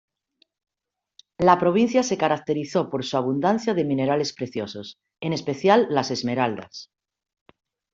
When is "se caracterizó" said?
2.01-2.89